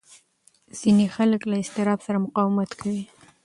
ځینې 0.79 1.05
خلک 1.15 1.41
له 1.49 1.55
اضطراب 1.61 1.99
سره 2.07 2.23
مقاومت 2.25 2.71
کوي. 2.79 3.03